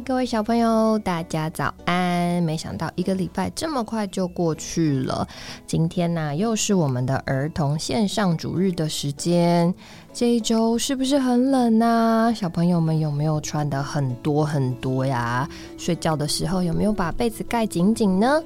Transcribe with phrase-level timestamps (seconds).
[0.00, 2.40] 各位小朋友，大家早安！
[2.44, 5.26] 没想到一个礼拜这么快就过去了。
[5.66, 9.74] 今天呢，又是我们的儿童线上主日的时间。
[10.12, 12.32] 这一周是不是很冷呢？
[12.36, 15.48] 小朋友们有没有穿的很多很多呀？
[15.76, 18.40] 睡觉的时候有没有把被子盖紧紧呢？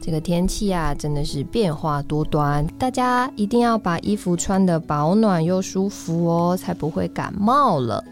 [0.00, 8.02] 这个天气啊，真的是变化多端，大家一定要把衣服穿的保暖又舒服哦，才不会感冒了。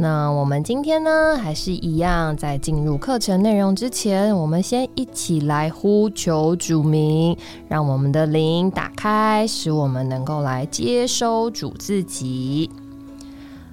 [0.00, 7.36] 那我们今天呢，还是一样，在进入课程内容之前，我们先一起来呼求主名，
[7.68, 12.70] 让我们的灵打开，使我们能够来接收主自己。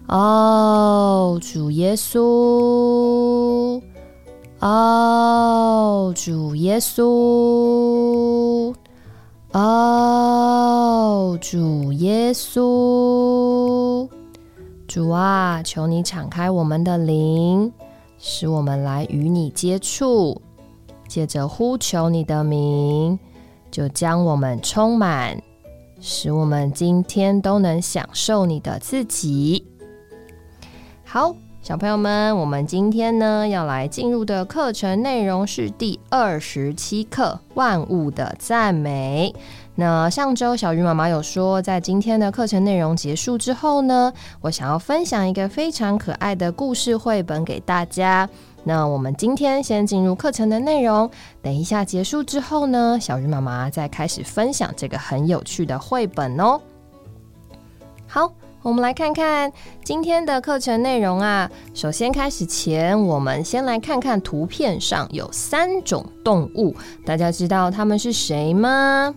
[0.08, 3.82] 哦，主耶稣，
[4.60, 8.76] 哦，主耶稣，
[9.54, 14.10] 哦，主耶稣。
[14.88, 17.74] 主啊，求你敞开我们的灵，
[18.18, 20.42] 使我们来与你接触。
[21.10, 23.20] 借着呼求你的名，
[23.70, 25.42] 就将我们充满，
[26.00, 29.66] 使我们今天都能享受你的自己。
[31.04, 39.34] 好，小朋友们，我们今天呢要来进入的课程内容是第二十七课《万物的赞美》。
[39.80, 44.12] 那上周小鱼妈妈有说，在今天的课程内容结束之后呢，
[44.42, 48.28] 我想要分享一个非常可爱的故事绘本给大家。
[48.64, 51.08] 那我们今天先进入课程的内容，
[51.44, 56.60] 等一下结束之后呢，小鱼妈妈再开始分享这个很有趣的绘本哦。
[58.08, 59.54] 好，我们来看看
[59.84, 61.48] 今天的课程内容啊。
[61.76, 66.76] 首先开始前，我们先来看看图片上有三种动物，
[67.06, 69.14] 大家知道它们是谁吗？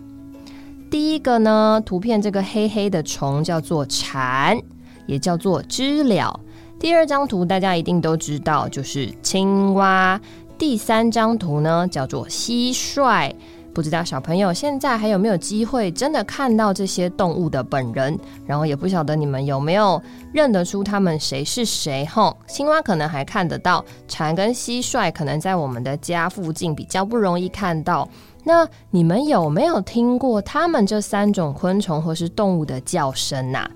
[0.91, 4.61] 第一个呢，图片这个黑黑的虫叫做蝉，
[5.05, 6.37] 也叫做知了。
[6.77, 10.19] 第二张图大家一定都知道，就是青蛙。
[10.57, 13.33] 第三张图呢，叫做蟋蟀。
[13.73, 18.19] 不知道小朋友现在还有没有机会真的看到这些动物的本人？
[18.45, 20.01] 然后也不晓得你们有没有
[20.33, 22.05] 认得出他们谁是谁？
[22.05, 28.05] 吼，青蛙可能还看得到，蝉跟蟋蟀可能在我们的家附近比较不容易看到。
[28.43, 33.67] 那你们有没有听过它们这三种昆虫或是动物的叫声呐？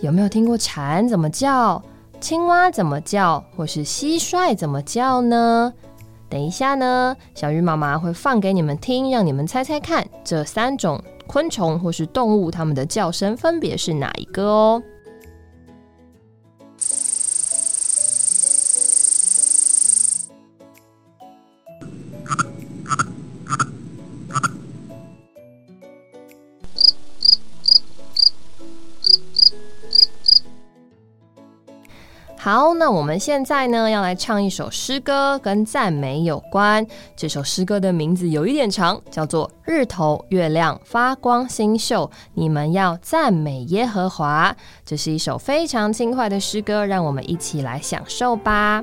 [0.00, 1.82] 有没有听过蝉怎么叫，
[2.20, 5.72] 青蛙怎么叫，或是蟋蟀怎么叫呢？
[6.28, 14.82] 等一下呢，小鱼妈妈会放给你们听，让你们猜猜看，这三种昆虫或是动物它们的叫声分别是哪一个哦。
[32.42, 36.86] 好，那我们现在呢要来唱一首诗歌，跟赞美有关。
[37.14, 41.94] 这首诗歌的名字有一点长，叫做《日头月亮发光星宿》，
[42.32, 44.56] 你们要赞美耶和华。
[44.86, 48.82] 这是一首非常轻快的诗歌，让我们一起来享受吧。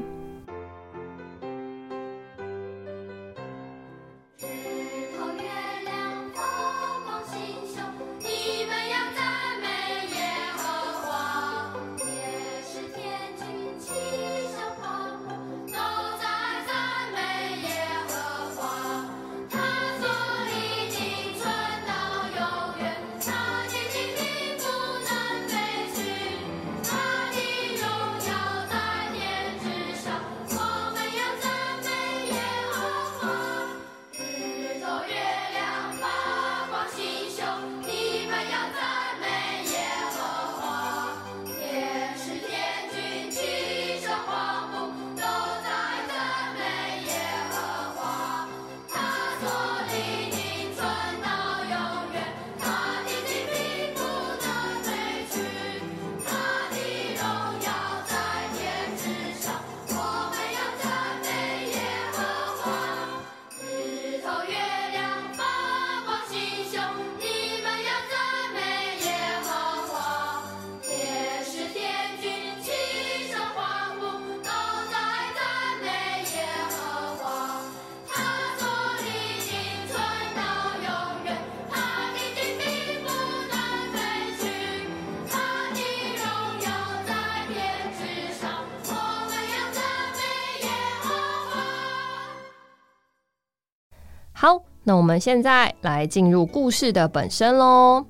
[94.39, 98.05] 好，那我们现在来进入故事的本身喽。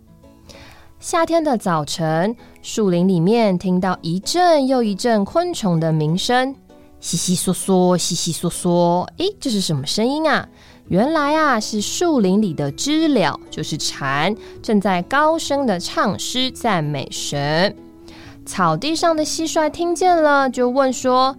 [1.00, 6.54] 夏天的早晨，树林里面听到一阵又一阵昆虫的鸣声，
[7.00, 9.08] 稀稀嗦嗦，稀稀嗦嗦。
[9.20, 10.46] 诶，这是什么声音啊？
[10.90, 17.74] 原来啊，是树林里的知了，就是蝉，正在高声的唱诗赞美神。
[18.46, 21.38] 草地上的蟋蟀听见了，就问说：“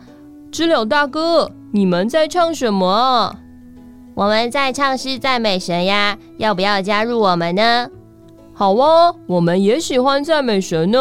[0.50, 3.36] 知了大哥，你们在唱什么？”
[4.18, 7.88] 我们在唱诗赞美神呀，要不要加入我们呢？
[8.52, 10.98] 好啊，我们也喜欢赞美神呢。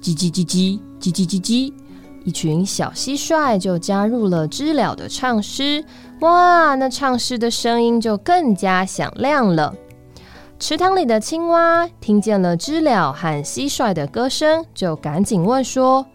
[0.00, 1.72] 叽叽叽叽，叽叽叽叽。
[2.24, 5.84] 一群小蟋蟀就加入了知了的唱诗，
[6.20, 9.74] 哇，那唱诗的声音就更加响亮了。
[10.60, 16.06] 池塘里的青蛙听见了知了和蟋蟀的歌声，就赶紧问说：“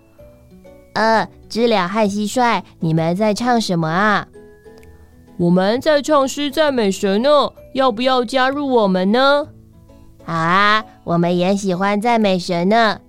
[0.95, 4.25] 呃，知了和蟋蟀，你们在唱什么啊
[5.37, 9.47] ？”“我们在唱诗赞美神呢，要不要加入我们呢
[10.23, 12.99] ？”“好啊，我们也喜欢赞美神呢。”“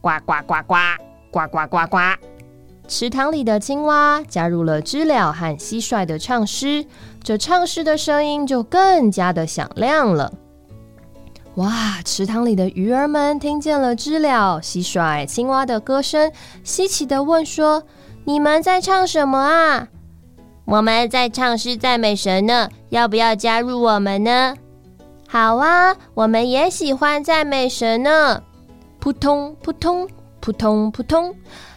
[0.00, 0.74] 呱呱呱呱，
[1.30, 1.98] 呱呱呱呱。”
[2.88, 6.84] 池塘里的青蛙加入了知了和蟋蟀的唱诗，
[7.22, 10.32] 这唱诗的声音就更加的响亮了。
[11.54, 12.02] 哇！
[12.04, 16.30] 池塘里的鱼儿们听见了知了、蟋蟀、青蛙的歌声，
[16.62, 17.84] 稀奇的问说
[18.24, 19.88] ：“你们在唱什么啊
[20.64, 24.54] ？”“我们在唱诗赞美神呢，要不要加入我们呢
[25.28, 28.42] ？”“好啊，我们也喜欢赞美神呢。”
[28.98, 30.08] 扑通扑通
[30.40, 31.34] 扑通扑通。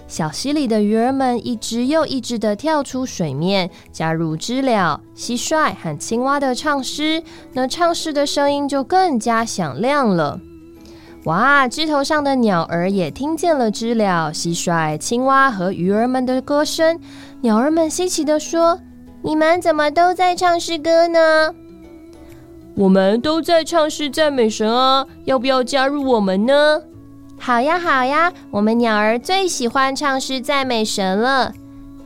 [0.08, 7.22] 小溪里的鱼儿们一只又一只的跳出水面，加入知了、蟋蟀和青蛙的唱诗。
[7.52, 10.40] 那唱诗的声音就更加响亮了。
[11.28, 11.68] 哇！
[11.68, 16.98] 枝头上的鸟儿也听见了知了、蟋蟀、青蛙和鱼儿们的歌声。
[17.42, 18.80] 鸟儿们稀奇的说
[19.22, 21.54] ：“你们怎么都在唱诗歌呢
[22.76, 26.82] ？”“我们都在唱诗赞美神啊，要不要加入我们呢？”
[27.38, 31.52] 好呀，好呀，我们鸟儿最喜欢唱诗赞美神了。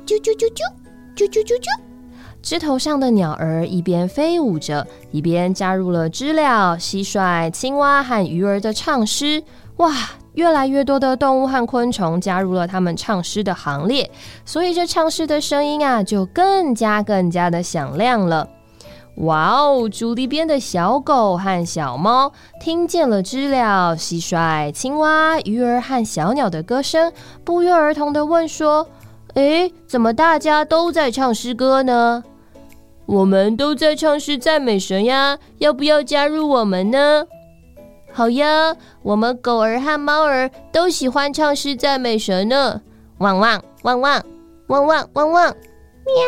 [0.03, 0.63] 啾啾啾啾，
[1.15, 1.90] 啾啾啾啾。
[2.41, 9.43] 枝头上的鸟儿一边飞舞着，一边加入了知了、蟋蟀、青蛙和鱼儿的唱诗。
[9.77, 9.93] 哇，
[10.33, 14.09] 越来越多的动物和昆虫加入了他们唱诗的行列，
[14.43, 18.47] 所以这唱诗的声音啊，就更加更加的响亮了。
[19.17, 19.89] 哇哦！
[19.89, 27.11] 竹篱边的小狗和小猫听见了知了、蟋蟀、青蛙、鱼儿和小鸟的歌声，
[27.44, 28.87] 不约而同的问说
[29.35, 32.23] ：“诶，怎么大家都在唱诗歌呢
[33.11, 37.25] ？”“我们都在唱诗赞美神呀，要不要加入我们呢
[38.09, 38.73] ？”“好呀，
[39.03, 42.81] 我们狗儿和猫儿都喜欢唱诗赞美神呢。
[43.19, 44.23] ”“汪汪汪汪
[44.67, 46.23] 汪汪汪汪，喵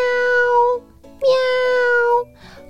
[1.21, 1.29] 喵。”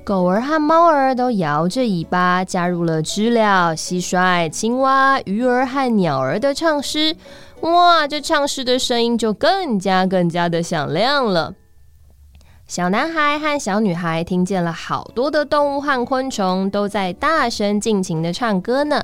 [0.05, 7.15] 狗儿和猫儿都摇着尾巴，加入了知了、蟋蟀、青蛙、鱼儿和鸟儿的唱诗。
[7.61, 11.55] 哇，这唱诗的声音就更加更加的响亮了。
[12.65, 19.03] 小男孩和小女孩听见了好多的动物和昆虫都在大声尽情的唱歌呢。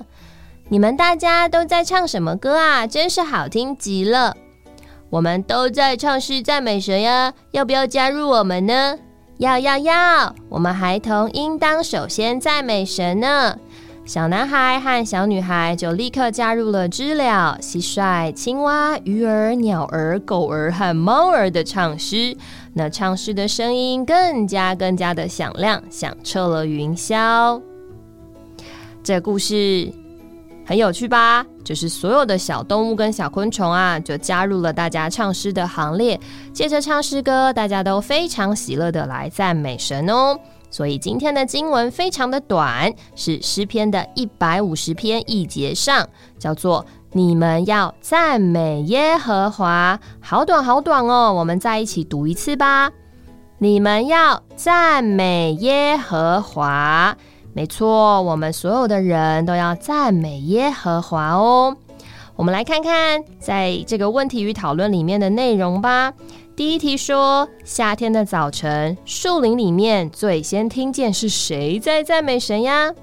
[0.69, 2.88] 你们大家都在唱什么歌啊？
[2.88, 4.35] 真是好听极了！
[5.09, 8.97] 我们都在唱诗赞美神呀，要不要加入我们呢？
[9.38, 10.33] 要要要！
[10.47, 13.57] 我们孩童应当首先赞美神呢。
[14.09, 22.35] 小男孩和小女孩就立刻加入了知了、蟋蟀、青蛙、鱼儿、鸟儿、狗儿和猫儿的唱诗。
[22.73, 27.61] 那唱诗的声音更加更加的响亮，响彻了云霄。
[29.04, 29.94] 这故事。
[30.66, 31.45] 很有趣吧？
[31.63, 36.19] 就是所有的小动物跟小昆虫啊，就加入了大家唱诗的行列。
[36.51, 40.35] 接着唱诗歌，大家都非常喜乐的来赞美神哦。
[40.69, 46.07] 所以今天的经文非常的短，是诗篇的一百五十篇一节上，
[46.38, 49.99] 叫做“你们要赞美耶和华”。
[50.21, 52.92] 好短好短哦，我们再一起读一次吧。
[53.57, 57.18] 你们要赞美耶和华。
[57.52, 61.76] 没错，我们所有的人都要赞美耶和华哦。
[62.35, 66.14] 我们来看看在这个问题与讨论里面的内容吧。
[66.59, 72.94] 第一题说，夏天的早晨，树林里面最先听见是谁在赞美神呀？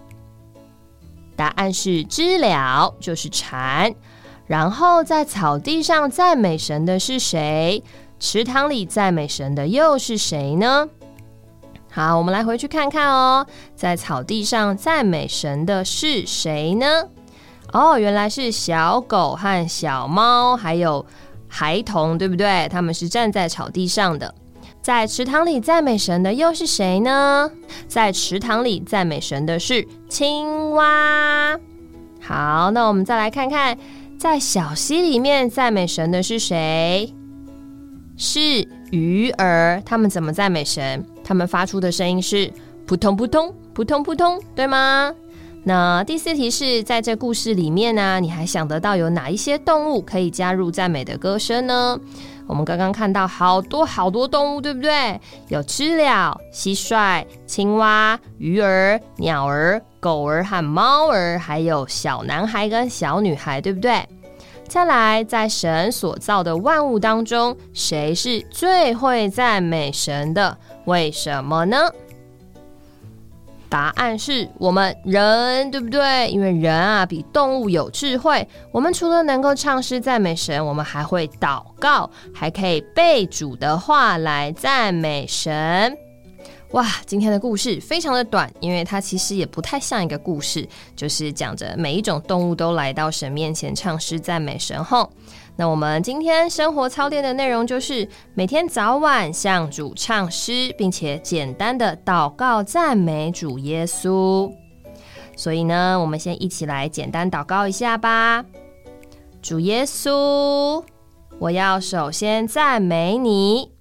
[1.34, 3.94] 答案是知了，就是蝉。
[4.46, 7.82] 然后在草地上赞美神的是谁？
[8.20, 10.86] 池塘里赞美神的又是谁呢？
[11.90, 17.04] 好，我们来回去看看哦，在草地上赞美神的是谁呢？
[17.72, 21.04] 哦，原来是小狗和小猫，还有
[21.48, 22.68] 孩童，对不对？
[22.70, 24.34] 他们是站在草地上的。
[24.82, 27.50] 在池塘里赞美神的又是谁呢？
[27.88, 31.58] 在池塘里赞美神的是青蛙。
[32.20, 33.76] 好，那我们再来看看，
[34.18, 37.12] 在小溪里面赞美神的是谁？
[38.16, 38.40] 是
[38.92, 41.04] 鱼儿，他们怎么赞美神？
[41.24, 42.50] 他们发出的声音是
[42.86, 45.12] 扑通扑通扑通扑通，对吗？
[45.68, 51.98] 那第四题是在这故事里面呢，你还想得到有哪一些动物可以加入赞美的歌声呢？
[52.46, 55.20] 我们刚刚看到好多好多动物，对不对？
[55.48, 64.08] 有知了、蟋蟀、青蛙、鱼儿、鸟儿、狗儿和猫儿，还有小男孩跟小女孩，对不对？
[64.68, 70.56] 再来，在神所造的万物当中，谁是最会赞美神的？
[70.84, 71.76] 为什么呢？
[73.68, 76.28] 答案是我们人，对不对？
[76.30, 78.46] 因为人啊比动物有智慧。
[78.72, 85.96] 我们除了能够唱诗赞美神，我们还会祷告，还可以背主的话来赞美神。
[86.72, 95.10] 哇，今天的故事非常的短，因为它其实也不太像一个故事，就是讲着每一种动物都来到神面前唱诗赞美神后。
[95.58, 104.52] 那我们今天生活操练的内容就是每天早晚向主唱诗，并且简单的祷告赞美主耶稣。
[105.34, 108.44] 所以呢，我们先一起来简单祷告一下吧。
[109.40, 110.84] 主耶稣，
[111.38, 113.72] 我要首先赞美你，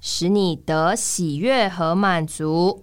[0.00, 2.82] 使你得喜悦和满足。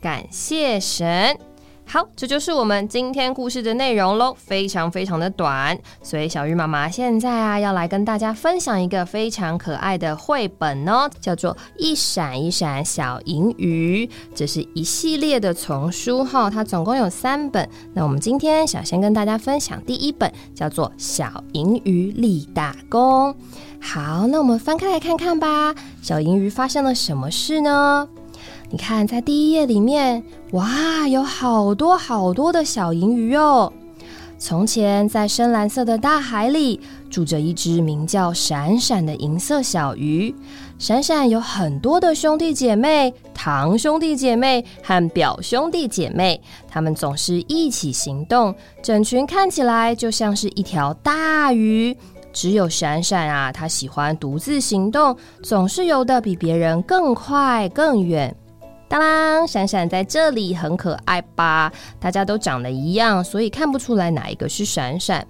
[0.00, 1.38] 感谢神。
[1.84, 17.68] 好，这就是我们今天故事的内容喽，非常非常的短，所以小鱼妈妈现在啊要来跟大家分享一个非常可爱的绘本哦，叫做《一闪一闪小银鱼》，这是一系列的丛书哈，它总共有三本。
[17.92, 23.34] 那我们今天想先跟大家分享第一本，叫做《小银鱼立大功》。
[23.82, 28.08] 好，那我们翻开来看看吧，小银鱼发生了什么事呢？
[28.72, 33.70] 你看，在第一页里面，哇，有好多好多的小银鱼哦。
[34.38, 40.34] 从前，在深蓝色的大海里，住着一只名叫闪闪的银色小鱼。
[40.78, 51.94] 闪闪有很多的兄弟姐妹，堂兄弟姐妹和表兄弟姐妹，他们总是一起行动，整群看起来就像是一条大鱼。
[52.32, 58.34] 只有闪闪啊，他喜欢独自行动，总是游得比别人更快更远。
[58.92, 61.72] 当当，闪闪在这里很可爱吧？
[61.98, 65.26] 大家都长得一样，所以看不出来哪一个是闪闪。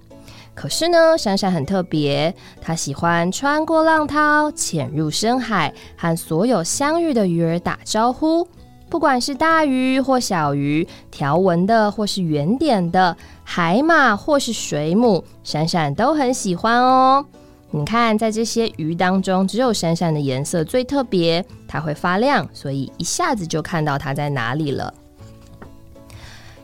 [0.53, 8.45] 可是呢，闪闪很特别，它喜欢穿过浪涛，潜入深海，和所有相遇的鱼儿打招呼。
[8.89, 13.15] 不管是大鱼或小鱼，条纹的或是圆点的，
[13.45, 17.25] 海马或是水母，闪闪都很喜欢哦。
[17.75, 24.93] 你看，在这些鱼当中，只有闪闪的颜色最特别，它会发亮，所以一下子就看到它在哪里了。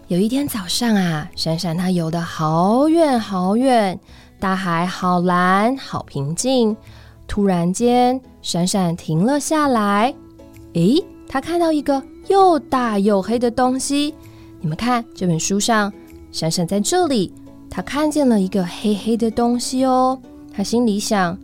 [0.08, 4.00] 有一天早上啊，闪闪它游得好远好远，
[4.40, 6.78] 大海好蓝好平静。
[7.28, 10.14] 突然间，闪闪停了下来。
[10.74, 14.14] 诶，它看到一个又大又黑的东西。
[14.62, 15.92] 你们看这本书上，
[16.32, 17.34] 闪闪在这里，
[17.68, 20.22] 他看见了一个黑黑的东西哦。
[20.60, 21.38] 他心里想：“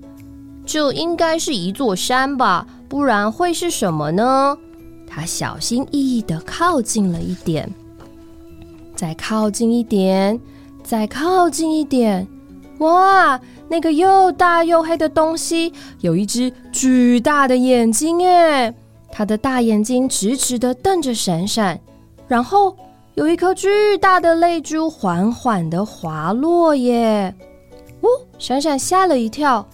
[0.68, 4.58] 这应该是一座山吧，不然会是什么呢？”
[5.08, 7.72] 他小心翼翼的靠近了一点，
[8.94, 10.38] 再靠近一点，
[10.84, 12.28] 再靠近一点。
[12.80, 18.76] 哇，那个又大又黑的东西有一只巨大的眼睛，哎，
[19.14, 21.80] 它的大眼睛直直的瞪着闪闪，
[22.28, 22.76] 然后
[23.14, 27.34] 有一颗巨大的泪珠缓缓的滑落，耶。
[28.38, 29.68] 闪闪吓了一跳，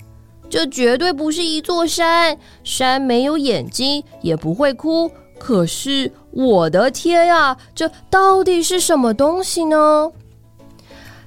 [0.49, 5.11] 这绝对不是一座山，山没有眼睛，也不会哭。
[5.39, 10.11] 可是我的天呀，这到底是什么东西呢？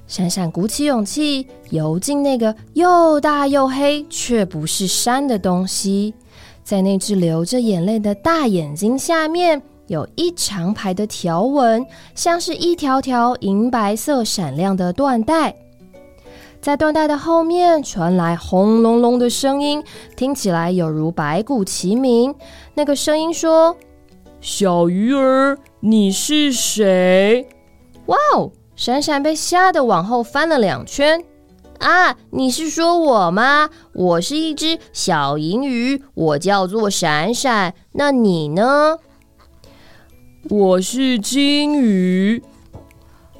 [0.07, 6.13] 闪闪鼓起勇气游进那个又大又黑却不是山的东西，
[6.63, 15.53] 在那只流着眼泪的大眼睛下面，有一长排的条纹，像是一条条银白色闪亮的缎带。
[16.65, 19.83] 在缎带的后面传来轰隆隆的声音，
[20.15, 22.33] 听起来有如白骨齐鸣。
[22.73, 23.77] 那个声音说
[24.41, 27.47] ：“小鱼儿，你是谁？”
[28.07, 28.51] 哇哦！
[28.75, 31.23] 闪闪被吓得往后翻了两圈。
[31.77, 33.69] 啊，你是说我吗？
[33.93, 37.75] 我是一只小银鱼，我叫做闪闪。
[37.91, 38.97] 那你呢？
[40.49, 42.41] 我是金鱼。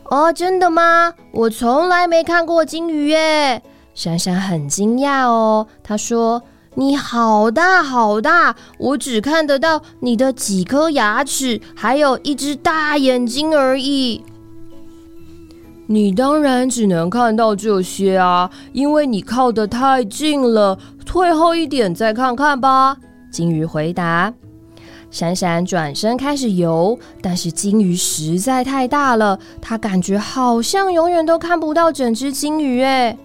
[0.09, 1.13] 哦，真的吗？
[1.31, 3.61] 我从来没看过金鱼耶！
[3.93, 5.65] 闪闪很惊讶哦。
[5.83, 6.43] 他说
[6.75, 14.23] ：“你好大好大，我只看得到你的几颗牙齿，还有一只大眼睛而已。”
[15.87, 20.77] 你当然只能看到这些啊，因为你靠得太近了。
[21.05, 22.97] 退后一点再看看吧。
[23.31, 24.33] 金鱼回答。
[25.15, 32.83] 闪闪转身开始游，但是金鱼实在太大了，他感觉好像永远都看不到整只金鱼。
[32.83, 33.17] 哎，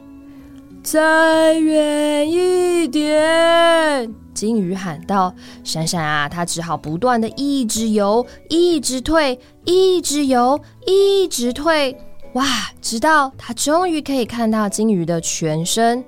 [0.85, 4.09] 再远一点！
[4.33, 12.01] 金鱼喊道：“闪闪啊，他只好不断的一直游，一直退，一直游，一直退。
[12.35, 12.47] 哇，
[12.81, 16.05] 直到他终于可以看到金鱼的全身。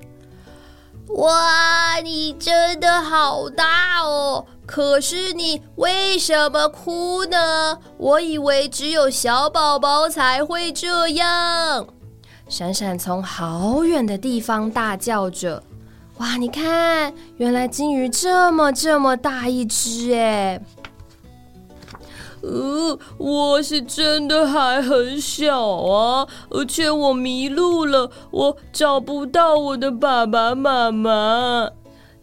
[1.08, 7.78] 哇，你真的好大哦！”可是你为什么哭呢？
[7.98, 11.86] 我以为只有小宝宝才会这样。
[12.48, 15.62] 闪闪从好远的地方大叫着
[16.16, 20.58] ：“哇，你看，原来金鱼这么这么大一只哎！”
[22.40, 31.68] 呃，我是真的还很小啊，而且我迷路了，我找不到我的爸爸妈妈。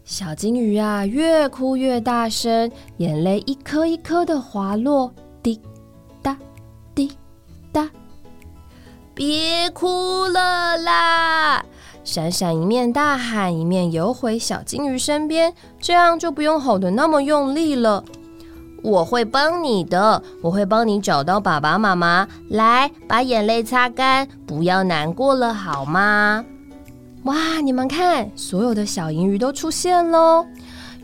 [0.04, 5.60] 小金鱼啊，越哭越大声，眼泪一颗一颗的滑落，滴
[6.20, 6.36] 答
[6.94, 7.12] 滴
[7.72, 7.88] 答。
[9.14, 11.64] 别哭了啦！
[12.02, 18.02] 闪闪一面大喊，一面游回小金鱼身边，这样就不用吼得那么用力了。
[18.82, 22.26] 我会帮你的，我会帮你找到爸爸妈妈。
[22.48, 26.44] 来，把眼泪擦干，不要难过了，好吗？
[27.24, 27.60] 哇！
[27.62, 30.46] 你们看，所有的小银鱼都出现喽。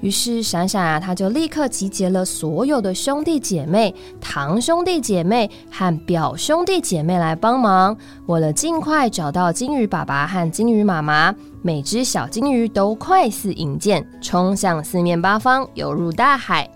[0.00, 7.96] 于是闪闪啊，他就立刻集结了所有的兄弟姐妹、堂兄弟姐妹和表兄弟姐妹来帮忙。
[8.26, 16.68] 为了尽快找到金鱼爸爸和金鱼妈妈，每只小金鱼都快似引箭，冲向四面八方，游入大海。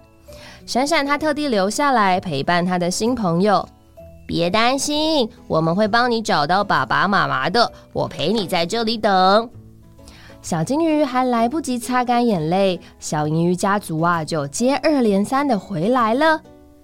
[0.65, 3.67] 闪闪他特地留下来陪伴他的新朋友。
[4.31, 7.73] 别担心，我们会帮你找到爸爸妈妈的。
[7.93, 9.51] 我陪你在这里等。
[10.41, 16.41] 小金鱼还来不及擦干眼泪，小银鱼家族啊就接二连三的回来了。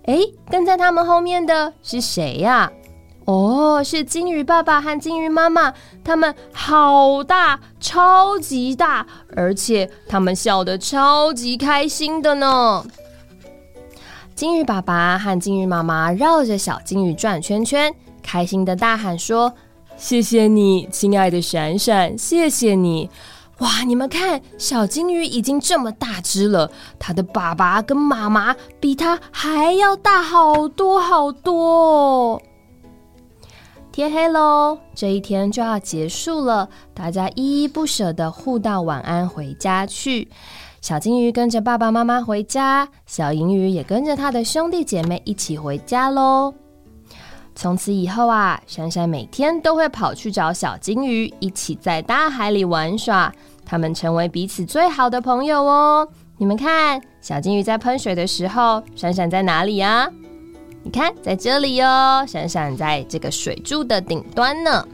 [0.06, 0.18] 哎，
[0.50, 2.68] 跟在他们后面的是谁呀？
[3.26, 9.06] 哦，是金鱼爸爸和金鱼妈妈，他们好大，超级大，
[9.36, 12.84] 而且他们笑得超级开心的呢。
[14.36, 17.90] 金鱼爸爸和金鱼妈妈绕着小金鱼转圈圈，
[18.22, 19.50] 开心的大喊说
[19.96, 23.08] ：“谢谢你，亲爱的闪闪，谢谢你！
[23.60, 32.42] 哇，你们看，小金鱼已经这么大只了，它的爸爸跟妈妈比它还要大好多好多。”
[33.90, 40.28] 天黑喽，这一天就要结束了，大家依依不舍的互道晚安，回家去。
[40.86, 46.54] 小金鱼跟着爸爸妈妈回家，小银鱼也跟着他的兄弟姐妹一起回家喽。
[47.56, 53.32] 从此以后啊，闪闪每天都会跑去找小金鱼，一起在大海里玩耍。
[53.64, 56.06] 他们成为彼此最好的朋友哦。
[56.38, 60.08] 你们看，小金鱼在喷水的时候，闪闪在哪里呀？
[60.84, 64.86] 你看，在这里哦，闪闪在这个水柱的顶端呢。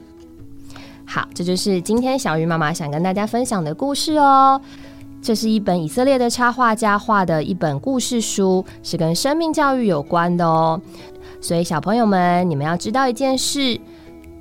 [1.04, 4.58] 好，这就是今天小鱼妈妈想跟大家分享的故事哦。
[5.22, 10.80] 这是一本以色列的插画家画的一本故事书，是跟生命教育有关的哦。
[11.40, 13.80] 所以小朋友们，你们要知道一件事：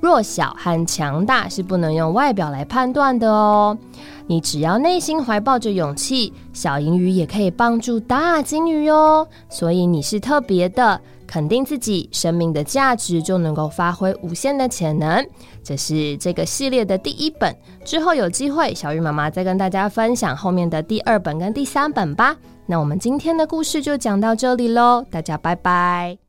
[0.00, 3.78] 弱小和强大是不能用外表来判断的哦。
[4.26, 9.24] 你只要内心怀抱着勇气，小银鱼也可以帮助大金鱼哦。
[9.48, 11.00] 所以你是特别的。
[11.24, 15.26] 肯定自己生命的价值，就能够发挥无限的潜能。
[15.62, 22.36] 这是这个系列的第一本，之后有机会，小鱼妈妈再跟大家分享后面的第二本跟第三本吧。
[22.66, 26.21] 那我们今天的故事就讲到这里喽，大家拜拜。